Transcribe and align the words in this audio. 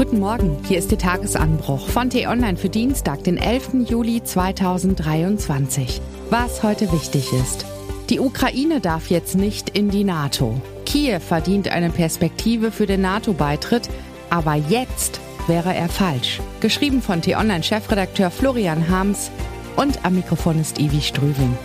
Guten 0.00 0.20
Morgen, 0.20 0.56
hier 0.66 0.78
ist 0.78 0.90
der 0.90 0.96
Tagesanbruch 0.96 1.86
von 1.90 2.08
T-Online 2.08 2.56
für 2.56 2.70
Dienstag, 2.70 3.22
den 3.22 3.36
11. 3.36 3.86
Juli 3.86 4.24
2023. 4.24 6.00
Was 6.30 6.62
heute 6.62 6.90
wichtig 6.90 7.30
ist. 7.34 7.66
Die 8.08 8.18
Ukraine 8.18 8.80
darf 8.80 9.10
jetzt 9.10 9.34
nicht 9.34 9.76
in 9.76 9.90
die 9.90 10.04
NATO. 10.04 10.58
Kiew 10.86 11.20
verdient 11.20 11.68
eine 11.68 11.90
Perspektive 11.90 12.72
für 12.72 12.86
den 12.86 13.02
NATO-Beitritt, 13.02 13.90
aber 14.30 14.54
jetzt 14.54 15.20
wäre 15.48 15.74
er 15.74 15.90
falsch. 15.90 16.40
Geschrieben 16.60 17.02
von 17.02 17.20
T-Online-Chefredakteur 17.20 18.30
Florian 18.30 18.88
Harms 18.88 19.30
und 19.76 20.02
am 20.06 20.14
Mikrofon 20.14 20.58
ist 20.62 20.80
Ivi 20.80 21.02
Strüving. 21.02 21.58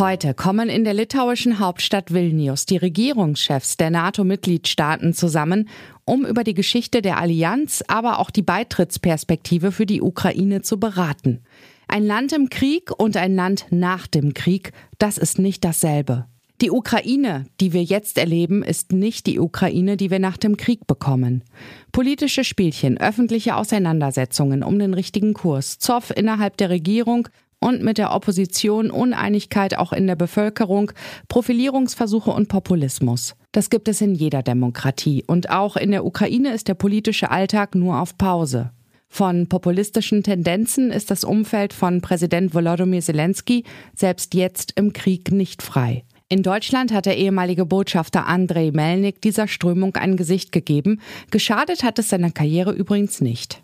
Heute 0.00 0.32
kommen 0.32 0.70
in 0.70 0.84
der 0.84 0.94
litauischen 0.94 1.58
Hauptstadt 1.58 2.14
Vilnius 2.14 2.64
die 2.64 2.78
Regierungschefs 2.78 3.76
der 3.76 3.90
NATO-Mitgliedstaaten 3.90 5.12
zusammen, 5.12 5.68
um 6.06 6.24
über 6.24 6.42
die 6.42 6.54
Geschichte 6.54 7.02
der 7.02 7.18
Allianz, 7.18 7.84
aber 7.86 8.18
auch 8.18 8.30
die 8.30 8.40
Beitrittsperspektive 8.40 9.72
für 9.72 9.84
die 9.84 10.00
Ukraine 10.00 10.62
zu 10.62 10.80
beraten. 10.80 11.42
Ein 11.86 12.06
Land 12.06 12.32
im 12.32 12.48
Krieg 12.48 12.90
und 12.96 13.18
ein 13.18 13.34
Land 13.34 13.66
nach 13.68 14.06
dem 14.06 14.32
Krieg, 14.32 14.72
das 14.96 15.18
ist 15.18 15.38
nicht 15.38 15.66
dasselbe. 15.66 16.24
Die 16.62 16.70
Ukraine, 16.70 17.44
die 17.60 17.74
wir 17.74 17.82
jetzt 17.82 18.16
erleben, 18.16 18.62
ist 18.62 18.92
nicht 18.92 19.26
die 19.26 19.38
Ukraine, 19.38 19.98
die 19.98 20.10
wir 20.10 20.18
nach 20.18 20.38
dem 20.38 20.56
Krieg 20.56 20.86
bekommen. 20.86 21.44
Politische 21.92 22.44
Spielchen, 22.44 22.96
öffentliche 22.96 23.54
Auseinandersetzungen 23.54 24.62
um 24.62 24.78
den 24.78 24.94
richtigen 24.94 25.34
Kurs, 25.34 25.78
Zoff 25.78 26.10
innerhalb 26.10 26.56
der 26.56 26.70
Regierung 26.70 27.28
und 27.60 27.82
mit 27.82 27.98
der 27.98 28.12
Opposition 28.12 28.90
Uneinigkeit 28.90 29.76
auch 29.76 29.92
in 29.92 30.06
der 30.06 30.16
Bevölkerung, 30.16 30.92
Profilierungsversuche 31.28 32.30
und 32.30 32.48
Populismus. 32.48 33.36
Das 33.52 33.70
gibt 33.70 33.88
es 33.88 34.00
in 34.00 34.14
jeder 34.14 34.42
Demokratie 34.42 35.24
und 35.26 35.50
auch 35.50 35.76
in 35.76 35.90
der 35.90 36.04
Ukraine 36.04 36.52
ist 36.52 36.68
der 36.68 36.74
politische 36.74 37.30
Alltag 37.30 37.74
nur 37.74 38.00
auf 38.00 38.16
Pause. 38.16 38.70
Von 39.08 39.48
populistischen 39.48 40.22
Tendenzen 40.22 40.92
ist 40.92 41.10
das 41.10 41.24
Umfeld 41.24 41.72
von 41.72 42.00
Präsident 42.00 42.54
Volodymyr 42.54 43.00
Zelensky 43.00 43.64
selbst 43.94 44.34
jetzt 44.34 44.72
im 44.76 44.92
Krieg 44.92 45.32
nicht 45.32 45.62
frei. 45.62 46.04
In 46.28 46.44
Deutschland 46.44 46.92
hat 46.92 47.06
der 47.06 47.18
ehemalige 47.18 47.66
Botschafter 47.66 48.28
Andrei 48.28 48.70
Melnik 48.72 49.20
dieser 49.20 49.48
Strömung 49.48 49.96
ein 49.96 50.16
Gesicht 50.16 50.52
gegeben. 50.52 51.00
Geschadet 51.32 51.82
hat 51.82 51.98
es 51.98 52.08
seiner 52.08 52.30
Karriere 52.30 52.70
übrigens 52.70 53.20
nicht. 53.20 53.60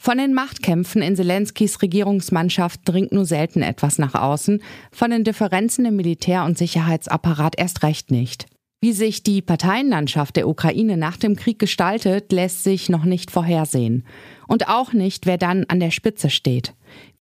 Von 0.00 0.18
den 0.18 0.32
Machtkämpfen 0.32 1.02
in 1.02 1.16
Zelenskys 1.16 1.82
Regierungsmannschaft 1.82 2.80
dringt 2.84 3.10
nur 3.10 3.24
selten 3.24 3.62
etwas 3.62 3.98
nach 3.98 4.14
außen, 4.14 4.62
von 4.92 5.10
den 5.10 5.24
Differenzen 5.24 5.84
im 5.84 5.96
Militär- 5.96 6.44
und 6.44 6.56
Sicherheitsapparat 6.56 7.58
erst 7.58 7.82
recht 7.82 8.12
nicht. 8.12 8.46
Wie 8.80 8.92
sich 8.92 9.24
die 9.24 9.42
Parteienlandschaft 9.42 10.36
der 10.36 10.46
Ukraine 10.46 10.96
nach 10.96 11.16
dem 11.16 11.34
Krieg 11.34 11.58
gestaltet, 11.58 12.30
lässt 12.30 12.62
sich 12.62 12.88
noch 12.88 13.04
nicht 13.04 13.32
vorhersehen. 13.32 14.06
Und 14.46 14.68
auch 14.68 14.92
nicht, 14.92 15.26
wer 15.26 15.36
dann 15.36 15.64
an 15.66 15.80
der 15.80 15.90
Spitze 15.90 16.30
steht. 16.30 16.74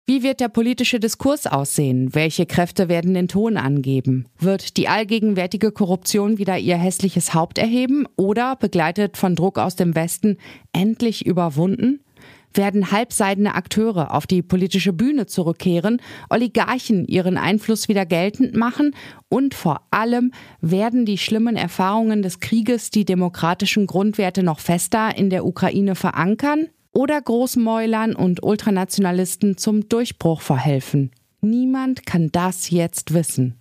Wie 0.05 0.21
wird 0.21 0.39
der 0.39 0.49
politische 0.49 0.99
Diskurs 0.99 1.47
aussehen? 1.47 2.13
Welche 2.13 2.45
Kräfte 2.45 2.87
werden 2.87 3.15
den 3.15 3.27
Ton 3.27 3.57
angeben? 3.57 4.25
Wird 4.39 4.77
die 4.77 4.87
allgegenwärtige 4.87 5.71
Korruption 5.71 6.37
wieder 6.37 6.57
ihr 6.57 6.77
hässliches 6.77 7.33
Haupt 7.33 7.57
erheben 7.57 8.07
oder, 8.15 8.55
begleitet 8.55 9.17
von 9.17 9.35
Druck 9.35 9.57
aus 9.57 9.75
dem 9.75 9.95
Westen, 9.95 10.37
endlich 10.71 11.25
überwunden? 11.25 11.99
Werden 12.53 12.91
halbseidene 12.91 13.55
Akteure 13.55 14.13
auf 14.13 14.27
die 14.27 14.41
politische 14.41 14.93
Bühne 14.93 15.25
zurückkehren, 15.25 16.01
Oligarchen 16.29 17.05
ihren 17.05 17.37
Einfluss 17.37 17.87
wieder 17.87 18.05
geltend 18.05 18.55
machen 18.55 18.95
und 19.29 19.53
vor 19.53 19.81
allem 19.91 20.31
werden 20.61 21.05
die 21.05 21.17
schlimmen 21.17 21.55
Erfahrungen 21.55 22.21
des 22.21 22.39
Krieges 22.39 22.89
die 22.89 23.05
demokratischen 23.05 23.87
Grundwerte 23.87 24.43
noch 24.43 24.59
fester 24.59 25.15
in 25.17 25.29
der 25.29 25.45
Ukraine 25.45 25.95
verankern 25.95 26.67
oder 26.91 27.21
Großmäulern 27.21 28.15
und 28.15 28.43
Ultranationalisten 28.43 29.57
zum 29.57 29.87
Durchbruch 29.87 30.41
verhelfen. 30.41 31.11
Niemand 31.41 32.05
kann 32.05 32.31
das 32.31 32.69
jetzt 32.69 33.13
wissen. 33.13 33.55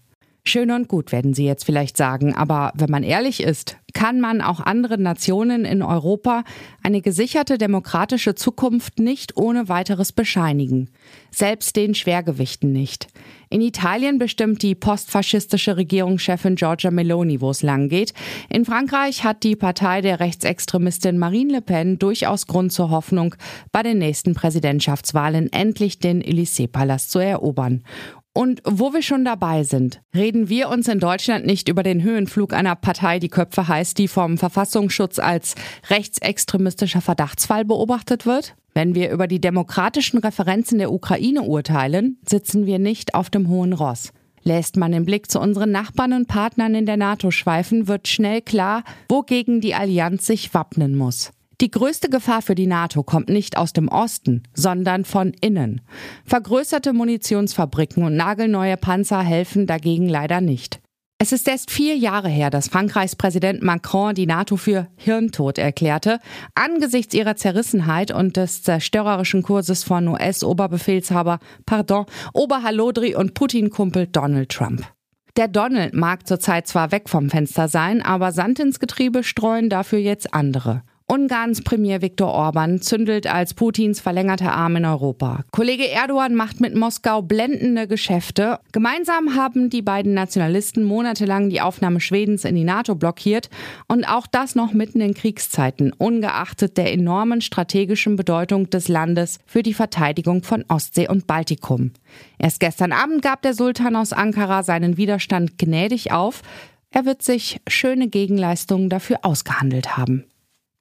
Schön 0.48 0.70
und 0.70 0.88
gut, 0.88 1.12
werden 1.12 1.34
Sie 1.34 1.44
jetzt 1.44 1.66
vielleicht 1.66 1.98
sagen, 1.98 2.34
aber 2.34 2.72
wenn 2.74 2.90
man 2.90 3.02
ehrlich 3.02 3.42
ist, 3.42 3.76
kann 3.92 4.18
man 4.18 4.40
auch 4.40 4.60
anderen 4.60 5.02
Nationen 5.02 5.66
in 5.66 5.82
Europa 5.82 6.42
eine 6.82 7.02
gesicherte 7.02 7.58
demokratische 7.58 8.34
Zukunft 8.34 8.98
nicht 8.98 9.36
ohne 9.36 9.68
weiteres 9.68 10.12
bescheinigen. 10.12 10.88
Selbst 11.30 11.76
den 11.76 11.94
Schwergewichten 11.94 12.72
nicht. 12.72 13.08
In 13.50 13.60
Italien 13.60 14.18
bestimmt 14.18 14.62
die 14.62 14.74
postfaschistische 14.74 15.76
Regierungschefin 15.76 16.54
Giorgia 16.54 16.90
Meloni, 16.90 17.40
wo 17.40 17.50
es 17.50 17.62
lang 17.62 17.88
geht. 17.88 18.12
In 18.50 18.64
Frankreich 18.64 19.24
hat 19.24 19.42
die 19.42 19.56
Partei 19.56 20.00
der 20.02 20.20
Rechtsextremistin 20.20 21.18
Marine 21.18 21.54
Le 21.54 21.62
Pen 21.62 21.98
durchaus 21.98 22.46
Grund 22.46 22.72
zur 22.72 22.90
Hoffnung, 22.90 23.34
bei 23.72 23.82
den 23.82 23.98
nächsten 23.98 24.34
Präsidentschaftswahlen 24.34 25.50
endlich 25.52 25.98
den 25.98 26.22
Élysée-Palast 26.22 27.10
zu 27.10 27.18
erobern. 27.20 27.82
Und 28.38 28.62
wo 28.64 28.92
wir 28.92 29.02
schon 29.02 29.24
dabei 29.24 29.64
sind, 29.64 30.00
reden 30.14 30.48
wir 30.48 30.68
uns 30.68 30.86
in 30.86 31.00
Deutschland 31.00 31.44
nicht 31.44 31.68
über 31.68 31.82
den 31.82 32.04
Höhenflug 32.04 32.52
einer 32.52 32.76
Partei, 32.76 33.18
die 33.18 33.30
Köpfe 33.30 33.66
heißt, 33.66 33.98
die 33.98 34.06
vom 34.06 34.38
Verfassungsschutz 34.38 35.18
als 35.18 35.56
rechtsextremistischer 35.90 37.00
Verdachtsfall 37.00 37.64
beobachtet 37.64 38.26
wird? 38.26 38.54
Wenn 38.74 38.94
wir 38.94 39.10
über 39.10 39.26
die 39.26 39.40
demokratischen 39.40 40.18
Referenzen 40.18 40.78
der 40.78 40.92
Ukraine 40.92 41.42
urteilen, 41.42 42.20
sitzen 42.24 42.64
wir 42.64 42.78
nicht 42.78 43.16
auf 43.16 43.28
dem 43.28 43.48
hohen 43.48 43.72
Ross. 43.72 44.12
Lässt 44.44 44.76
man 44.76 44.92
den 44.92 45.04
Blick 45.04 45.28
zu 45.28 45.40
unseren 45.40 45.72
Nachbarn 45.72 46.12
und 46.12 46.28
Partnern 46.28 46.76
in 46.76 46.86
der 46.86 46.96
NATO 46.96 47.32
schweifen, 47.32 47.88
wird 47.88 48.06
schnell 48.06 48.40
klar, 48.40 48.84
wogegen 49.08 49.60
die 49.60 49.74
Allianz 49.74 50.28
sich 50.28 50.54
wappnen 50.54 50.96
muss. 50.96 51.32
Die 51.60 51.72
größte 51.72 52.08
Gefahr 52.08 52.40
für 52.40 52.54
die 52.54 52.68
NATO 52.68 53.02
kommt 53.02 53.28
nicht 53.28 53.56
aus 53.56 53.72
dem 53.72 53.88
Osten, 53.88 54.44
sondern 54.54 55.04
von 55.04 55.32
innen. 55.40 55.80
Vergrößerte 56.24 56.92
Munitionsfabriken 56.92 58.04
und 58.04 58.14
nagelneue 58.14 58.76
Panzer 58.76 59.22
helfen 59.22 59.66
dagegen 59.66 60.08
leider 60.08 60.40
nicht. 60.40 60.80
Es 61.20 61.32
ist 61.32 61.48
erst 61.48 61.72
vier 61.72 61.96
Jahre 61.96 62.28
her, 62.28 62.48
dass 62.50 62.68
Frankreichs 62.68 63.16
Präsident 63.16 63.60
Macron 63.60 64.14
die 64.14 64.26
NATO 64.26 64.56
für 64.56 64.86
Hirntod 64.94 65.58
erklärte, 65.58 66.20
angesichts 66.54 67.12
ihrer 67.12 67.34
Zerrissenheit 67.34 68.12
und 68.12 68.36
des 68.36 68.62
zerstörerischen 68.62 69.42
Kurses 69.42 69.82
von 69.82 70.06
US-Oberbefehlshaber, 70.06 71.40
pardon, 71.66 72.06
Oberhalodri 72.34 73.16
und 73.16 73.34
Putin-Kumpel 73.34 74.06
Donald 74.06 74.50
Trump. 74.50 74.86
Der 75.36 75.48
Donald 75.48 75.92
mag 75.92 76.24
zurzeit 76.28 76.68
zwar 76.68 76.92
weg 76.92 77.08
vom 77.08 77.30
Fenster 77.30 77.66
sein, 77.66 78.00
aber 78.00 78.30
Sand 78.30 78.60
ins 78.60 78.78
Getriebe 78.78 79.24
streuen 79.24 79.68
dafür 79.68 79.98
jetzt 79.98 80.32
andere. 80.32 80.84
Ungarns 81.10 81.62
Premier 81.62 82.02
Viktor 82.02 82.28
Orban 82.28 82.82
zündelt 82.82 83.26
als 83.26 83.54
Putins 83.54 83.98
verlängerter 83.98 84.52
Arm 84.52 84.76
in 84.76 84.84
Europa. 84.84 85.42
Kollege 85.52 85.88
Erdogan 85.88 86.34
macht 86.34 86.60
mit 86.60 86.74
Moskau 86.74 87.22
blendende 87.22 87.88
Geschäfte. 87.88 88.60
Gemeinsam 88.72 89.34
haben 89.34 89.70
die 89.70 89.80
beiden 89.80 90.12
Nationalisten 90.12 90.84
monatelang 90.84 91.48
die 91.48 91.62
Aufnahme 91.62 92.00
Schwedens 92.00 92.44
in 92.44 92.56
die 92.56 92.64
NATO 92.64 92.94
blockiert 92.94 93.48
und 93.86 94.04
auch 94.04 94.26
das 94.26 94.54
noch 94.54 94.74
mitten 94.74 95.00
in 95.00 95.14
Kriegszeiten, 95.14 95.94
ungeachtet 95.94 96.76
der 96.76 96.92
enormen 96.92 97.40
strategischen 97.40 98.16
Bedeutung 98.16 98.68
des 98.68 98.88
Landes 98.88 99.38
für 99.46 99.62
die 99.62 99.72
Verteidigung 99.72 100.42
von 100.42 100.62
Ostsee 100.68 101.08
und 101.08 101.26
Baltikum. 101.26 101.92
Erst 102.38 102.60
gestern 102.60 102.92
Abend 102.92 103.22
gab 103.22 103.40
der 103.40 103.54
Sultan 103.54 103.96
aus 103.96 104.12
Ankara 104.12 104.62
seinen 104.62 104.98
Widerstand 104.98 105.56
gnädig 105.56 106.12
auf. 106.12 106.42
Er 106.90 107.06
wird 107.06 107.22
sich 107.22 107.62
schöne 107.66 108.08
Gegenleistungen 108.08 108.90
dafür 108.90 109.20
ausgehandelt 109.22 109.96
haben. 109.96 110.24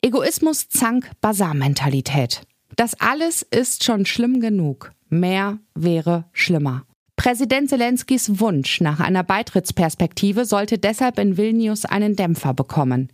Egoismus, 0.04 0.70
Zank, 0.70 1.10
Basar-Mentalität. 1.22 2.44
Das 2.76 2.94
alles 3.00 3.42
ist 3.42 3.84
schon 3.84 4.06
schlimm 4.06 4.40
genug. 4.40 4.92
Mehr 5.10 5.58
wäre 5.74 6.26
schlimmer. 6.34 6.86
Präsident 7.16 7.70
Zelenskys 7.70 8.40
Wunsch 8.40 8.80
nach 8.80 9.00
einer 9.00 9.24
Beitrittsperspektive 9.24 10.46
sollte 10.46 10.78
deshalb 10.78 11.18
in 11.18 11.36
Vilnius 11.36 11.86
einen 11.86 12.16
Dämpfer 12.16 12.54
bekommen. 12.54 13.12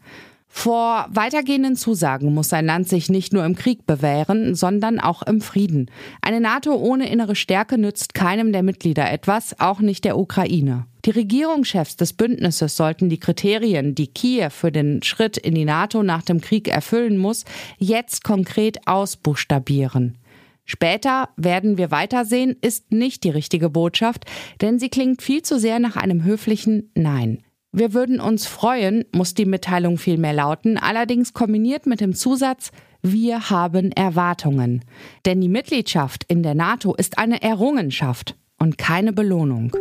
Vor 0.55 1.07
weitergehenden 1.09 1.75
Zusagen 1.75 2.31
muss 2.31 2.50
sein 2.50 2.67
Land 2.67 2.88
sich 2.88 3.09
nicht 3.09 3.33
nur 3.33 3.44
im 3.44 3.55
Krieg 3.55 3.88
bewähren, 3.88 4.53
sondern 4.53 5.00
auch 5.00 5.23
im 5.23 5.41
Frieden. 5.41 5.89
Eine 6.21 6.39
NATO 6.39 6.75
ohne 6.75 7.09
innere 7.09 7.35
Stärke 7.35 7.79
nützt 7.79 8.13
keinem 8.13 8.53
der 8.53 8.61
Mitglieder 8.61 9.11
etwas, 9.11 9.59
auch 9.59 9.79
nicht 9.79 10.05
der 10.05 10.15
Ukraine. 10.15 10.85
Die 11.05 11.09
Regierungschefs 11.09 11.97
des 11.97 12.13
Bündnisses 12.13 12.77
sollten 12.77 13.09
die 13.09 13.19
Kriterien, 13.19 13.95
die 13.95 14.07
Kiew 14.07 14.51
für 14.51 14.71
den 14.71 15.01
Schritt 15.01 15.38
in 15.38 15.55
die 15.55 15.65
NATO 15.65 16.03
nach 16.03 16.21
dem 16.21 16.39
Krieg 16.39 16.67
erfüllen 16.67 17.17
muss, 17.17 17.45
jetzt 17.79 18.23
konkret 18.23 18.88
ausbuchstabieren. 18.88 20.19
Später 20.65 21.29
werden 21.35 21.79
wir 21.79 21.89
weitersehen, 21.89 22.56
ist 22.61 22.91
nicht 22.91 23.23
die 23.23 23.31
richtige 23.31 23.71
Botschaft, 23.71 24.25
denn 24.61 24.77
sie 24.77 24.89
klingt 24.89 25.23
viel 25.23 25.41
zu 25.41 25.57
sehr 25.57 25.79
nach 25.79 25.95
einem 25.95 26.23
höflichen 26.23 26.91
Nein. 26.94 27.44
Wir 27.75 27.95
würden 27.95 28.19
uns 28.19 28.45
freuen, 28.45 29.03
muss 29.11 29.33
die 29.33 29.47
Mitteilung 29.47 29.97
vielmehr 29.97 30.33
lauten, 30.33 30.77
allerdings 30.77 31.33
kombiniert 31.33 31.87
mit 31.87 32.01
dem 32.01 32.13
Zusatz, 32.13 32.69
wir 33.01 33.49
haben 33.49 33.91
Erwartungen. 33.91 34.85
Denn 35.25 35.41
die 35.41 35.49
Mitgliedschaft 35.49 36.23
in 36.27 36.43
der 36.43 36.53
NATO 36.53 36.93
ist 36.93 37.17
eine 37.17 37.41
Errungenschaft 37.41 38.35
und 38.59 38.77
keine 38.77 39.11
Belohnung. 39.11 39.75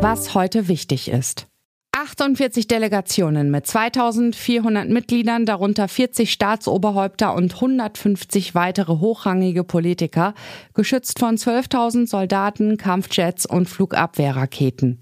Was 0.00 0.36
heute 0.36 0.68
wichtig 0.68 1.10
ist. 1.10 1.48
48 1.90 2.68
Delegationen 2.68 3.50
mit 3.50 3.66
2400 3.66 4.88
Mitgliedern, 4.88 5.44
darunter 5.44 5.88
40 5.88 6.30
Staatsoberhäupter 6.30 7.34
und 7.34 7.56
150 7.56 8.54
weitere 8.54 9.00
hochrangige 9.00 9.64
Politiker, 9.64 10.34
geschützt 10.74 11.18
von 11.18 11.36
12.000 11.36 12.06
Soldaten, 12.06 12.76
Kampfjets 12.76 13.46
und 13.46 13.68
Flugabwehrraketen. 13.68 15.00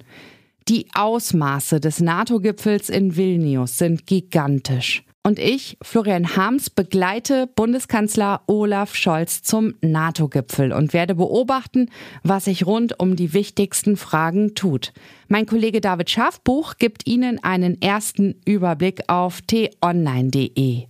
Die 0.71 0.87
Ausmaße 0.95 1.81
des 1.81 1.99
NATO-Gipfels 1.99 2.91
in 2.91 3.17
Vilnius 3.17 3.77
sind 3.77 4.07
gigantisch. 4.07 5.03
Und 5.25 5.41
ich, 5.41 5.77
Florian 5.83 6.37
Harms, 6.37 6.71
begleite 6.71 7.49
Bundeskanzler 7.49 8.43
Olaf 8.47 8.95
Scholz 8.95 9.43
zum 9.43 9.75
NATO-Gipfel 9.81 10.73
und 10.73 10.93
werde 10.93 11.17
beobachten, 11.17 11.91
was 12.23 12.45
sich 12.45 12.67
rund 12.67 13.01
um 13.01 13.17
die 13.17 13.33
wichtigsten 13.33 13.97
Fragen 13.97 14.55
tut. 14.55 14.93
Mein 15.27 15.45
Kollege 15.45 15.81
David 15.81 16.09
Schafbuch 16.09 16.75
gibt 16.79 17.05
Ihnen 17.05 17.43
einen 17.43 17.83
ersten 17.83 18.37
Überblick 18.45 19.01
auf 19.09 19.43
t-online.de. 19.43 20.87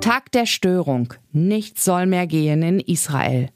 Tag 0.00 0.32
der 0.32 0.46
Störung. 0.46 1.12
Nichts 1.32 1.84
soll 1.84 2.06
mehr 2.06 2.26
gehen 2.26 2.62
in 2.62 2.80
Israel. 2.80 3.50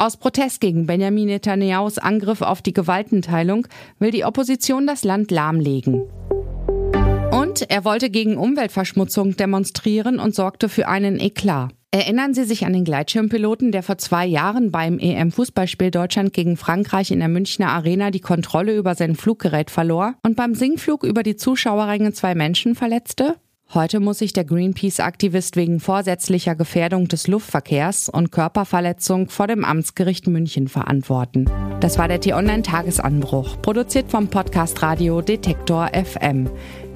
Aus 0.00 0.16
Protest 0.16 0.60
gegen 0.60 0.86
Benjamin 0.86 1.26
Netanyahus 1.26 1.98
Angriff 1.98 2.40
auf 2.40 2.62
die 2.62 2.72
Gewaltenteilung 2.72 3.66
will 3.98 4.12
die 4.12 4.24
Opposition 4.24 4.86
das 4.86 5.02
Land 5.02 5.32
lahmlegen. 5.32 6.04
Und 7.32 7.68
er 7.68 7.84
wollte 7.84 8.08
gegen 8.08 8.36
Umweltverschmutzung 8.36 9.36
demonstrieren 9.36 10.20
und 10.20 10.36
sorgte 10.36 10.68
für 10.68 10.86
einen 10.86 11.18
Eklat. 11.18 11.72
Erinnern 11.90 12.32
Sie 12.32 12.44
sich 12.44 12.64
an 12.64 12.74
den 12.74 12.84
Gleitschirmpiloten, 12.84 13.72
der 13.72 13.82
vor 13.82 13.98
zwei 13.98 14.24
Jahren 14.24 14.70
beim 14.70 15.00
EM-Fußballspiel 15.00 15.90
Deutschland 15.90 16.32
gegen 16.32 16.56
Frankreich 16.56 17.10
in 17.10 17.18
der 17.18 17.28
Münchner 17.28 17.70
Arena 17.70 18.12
die 18.12 18.20
Kontrolle 18.20 18.76
über 18.76 18.94
sein 18.94 19.16
Fluggerät 19.16 19.68
verlor 19.68 20.14
und 20.22 20.36
beim 20.36 20.54
Singflug 20.54 21.02
über 21.02 21.24
die 21.24 21.34
Zuschauerränge 21.34 22.12
zwei 22.12 22.36
Menschen 22.36 22.76
verletzte? 22.76 23.34
Heute 23.74 24.00
muss 24.00 24.20
sich 24.20 24.32
der 24.32 24.46
Greenpeace-Aktivist 24.46 25.54
wegen 25.56 25.78
vorsätzlicher 25.78 26.54
Gefährdung 26.54 27.06
des 27.06 27.26
Luftverkehrs 27.26 28.08
und 28.08 28.32
Körperverletzung 28.32 29.28
vor 29.28 29.46
dem 29.46 29.62
Amtsgericht 29.62 30.26
München 30.26 30.68
verantworten. 30.68 31.44
Das 31.80 31.98
war 31.98 32.08
der 32.08 32.18
T-Online-Tagesanbruch, 32.18 33.60
produziert 33.60 34.10
vom 34.10 34.28
Podcast 34.28 34.82
Radio 34.82 35.20
Detektor 35.20 35.90
FM. 35.92 36.48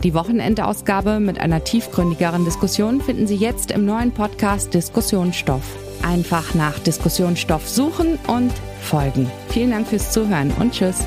Die 0.03 0.15
Wochenendausgabe 0.15 1.21
mit 1.21 1.39
einer 1.39 1.63
tiefgründigeren 1.63 2.47
Diskussion 2.47 3.03
finden 3.03 3.27
Sie 3.27 3.37
jetzt 3.37 3.71
im 3.71 3.85
neuen 3.85 4.11
Podcast 4.11 4.73
Diskussionsstoff. 4.73 5.77
Einfach 6.03 6.55
nach 6.55 6.79
Diskussionsstoff 6.79 7.69
suchen 7.69 8.19
und 8.29 8.51
folgen. 8.81 9.31
Vielen 9.51 9.73
Dank 9.73 9.89
fürs 9.89 10.11
Zuhören 10.11 10.51
und 10.59 10.73
Tschüss. 10.73 11.07